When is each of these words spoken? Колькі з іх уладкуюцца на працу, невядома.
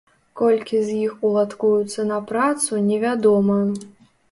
Колькі 0.39 0.79
з 0.87 0.95
іх 1.01 1.11
уладкуюцца 1.29 2.07
на 2.13 2.19
працу, 2.33 2.83
невядома. 2.89 3.63